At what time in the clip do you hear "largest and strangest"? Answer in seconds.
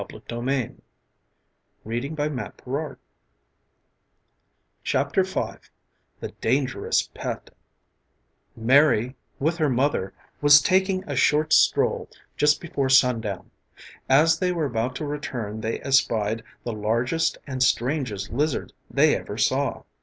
16.73-18.31